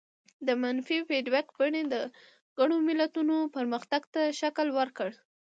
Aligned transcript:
د 0.47 0.49
منفي 0.61 0.97
فیډبک 1.07 1.47
بڼې 1.57 1.81
د 1.93 1.95
ګڼو 2.57 2.77
ملتونو 2.87 3.35
پرمختګ 3.55 4.01
ته 4.13 4.21
شکل 4.41 4.67
ورکړ. 4.79 5.09